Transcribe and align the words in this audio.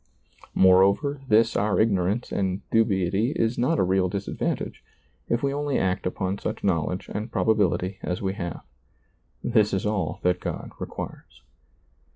Moreover, 0.55 1.21
this 1.27 1.55
our 1.55 1.79
ignorance 1.79 2.31
and 2.31 2.67
dubiety 2.71 3.33
is 3.35 3.59
not 3.59 3.77
a 3.77 3.83
real 3.83 4.09
disadvantage, 4.09 4.83
if 5.29 5.43
we 5.43 5.53
only 5.53 5.77
act 5.77 6.07
upon 6.07 6.39
such 6.39 6.63
knowledge 6.63 7.07
and 7.13 7.31
probability 7.31 7.99
as 8.01 8.19
we 8.19 8.33
have. 8.33 8.61
This 9.43 9.75
is 9.75 9.85
all 9.85 10.19
that 10.23 10.39
God 10.39 10.71
requires. 10.79 11.43